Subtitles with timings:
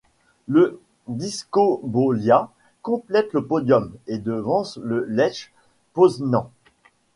[0.47, 2.49] Le Dyskobolia
[2.81, 5.51] complète le podium, et devance le Lech
[5.93, 6.47] Poznań.